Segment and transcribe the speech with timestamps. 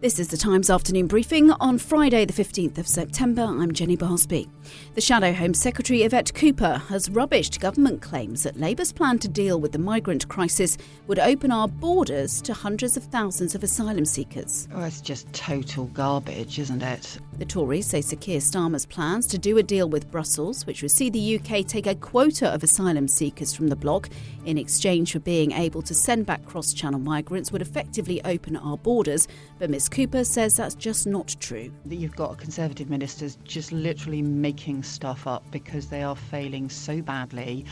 [0.00, 3.42] This is the Times afternoon briefing on Friday, the 15th of September.
[3.42, 4.48] I'm Jenny Barsby.
[4.94, 9.58] The Shadow Home Secretary Yvette Cooper has rubbished government claims that Labour's plan to deal
[9.58, 14.68] with the migrant crisis would open our borders to hundreds of thousands of asylum seekers.
[14.72, 17.18] Oh, it's just total garbage, isn't it?
[17.38, 20.92] The Tories say Sir Keir Starmer's plans to do a deal with Brussels, which would
[20.92, 24.08] see the UK take a quota of asylum seekers from the bloc
[24.44, 28.76] in exchange for being able to send back cross channel migrants, would effectively open our
[28.78, 29.26] borders.
[29.58, 31.72] But Ms Cooper says that's just not true.
[31.88, 37.64] You've got Conservative ministers just literally making stuff up because they are failing so badly,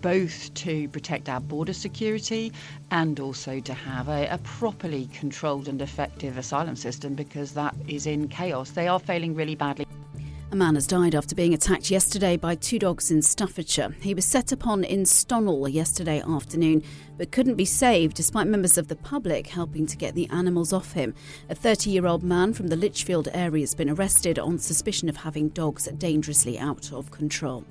[0.00, 2.52] both to protect our border security
[2.90, 8.06] and also to have a, a properly controlled and effective asylum system because that is
[8.06, 8.70] in chaos.
[8.70, 9.83] They are failing really badly.
[10.54, 13.96] A man has died after being attacked yesterday by two dogs in Staffordshire.
[14.00, 16.84] He was set upon in Stonnall yesterday afternoon,
[17.18, 20.92] but couldn't be saved despite members of the public helping to get the animals off
[20.92, 21.12] him.
[21.50, 25.16] A 30 year old man from the Lichfield area has been arrested on suspicion of
[25.16, 27.64] having dogs dangerously out of control.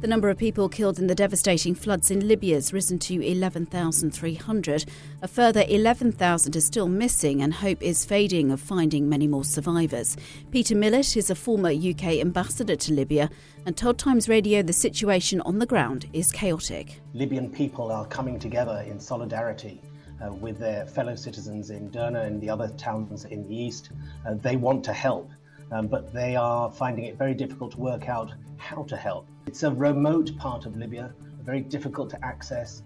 [0.00, 4.84] The number of people killed in the devastating floods in Libya has risen to 11,300.
[5.22, 10.16] A further 11,000 are still missing, and hope is fading of finding many more survivors.
[10.50, 13.30] Peter Millett is a former UK ambassador to Libya
[13.64, 17.00] and told Times Radio the situation on the ground is chaotic.
[17.14, 19.80] Libyan people are coming together in solidarity.
[20.24, 23.90] Uh, with their fellow citizens in Derna and the other towns in the east.
[24.24, 25.28] Uh, they want to help,
[25.72, 29.28] um, but they are finding it very difficult to work out how to help.
[29.46, 31.12] It's a remote part of Libya,
[31.42, 32.82] very difficult to access.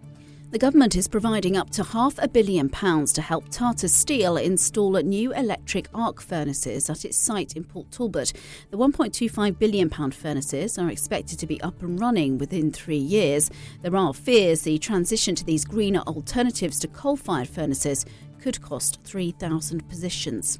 [0.51, 4.93] The government is providing up to half a billion pounds to help Tata Steel install
[5.03, 8.33] new electric arc furnaces at its site in Port Talbot.
[8.71, 13.51] The 1.25 billion pound furnaces are expected to be up and running within 3 years.
[13.83, 18.07] There are fears the transition to these greener alternatives to coal-fired furnaces
[18.41, 20.59] could cost 3,000 positions.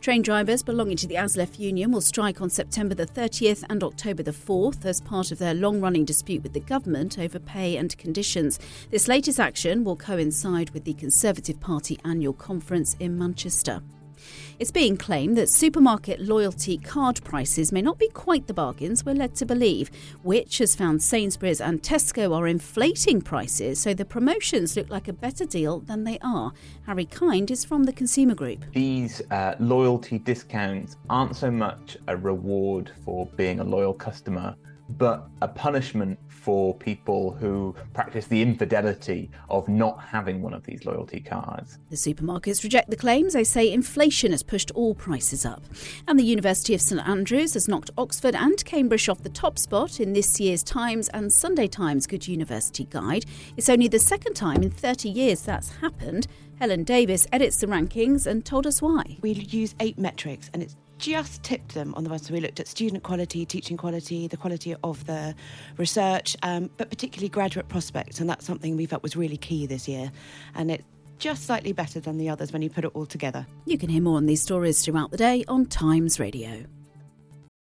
[0.00, 4.22] Train drivers belonging to the ASLEF union will strike on September the 30th and October
[4.22, 7.96] the 4th as part of their long running dispute with the government over pay and
[7.98, 8.58] conditions.
[8.90, 13.82] This latest action will coincide with the Conservative Party annual conference in Manchester.
[14.58, 19.14] It's being claimed that supermarket loyalty card prices may not be quite the bargains we're
[19.14, 19.90] led to believe,
[20.22, 25.12] which has found Sainsbury's and Tesco are inflating prices so the promotions look like a
[25.12, 26.52] better deal than they are.
[26.86, 28.64] Harry Kind is from the Consumer Group.
[28.72, 34.54] These uh, loyalty discounts aren't so much a reward for being a loyal customer
[34.88, 40.84] but a punishment for people who practice the infidelity of not having one of these
[40.84, 41.78] loyalty cards.
[41.88, 43.32] The supermarkets reject the claims.
[43.32, 45.62] They say inflation has pushed all prices up.
[46.06, 50.00] And the University of St Andrews has knocked Oxford and Cambridge off the top spot
[50.00, 53.24] in this year's Times and Sunday Times Good University Guide.
[53.56, 56.26] It's only the second time in 30 years that's happened.
[56.58, 59.18] Helen Davies edits the rankings and told us why.
[59.20, 62.60] We use eight metrics, and it's just tipped them on the ones So we looked
[62.60, 65.34] at student quality, teaching quality, the quality of the
[65.76, 68.20] research, um, but particularly graduate prospects.
[68.20, 70.10] And that's something we felt was really key this year.
[70.54, 70.84] And it's
[71.18, 73.46] just slightly better than the others when you put it all together.
[73.66, 76.64] You can hear more on these stories throughout the day on Times Radio.